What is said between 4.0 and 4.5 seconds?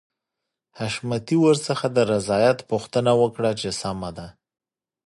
ده.